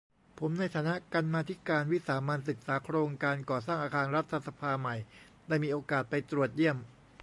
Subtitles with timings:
[0.39, 4.95] ผมในฐานะกรรมาธิการวิสามัญศึกษาโครงการก่อสร้างอาคารรัฐสภาใหม่
[5.47, 6.77] ได้มีโอกาสไปตรวจเยี่ยม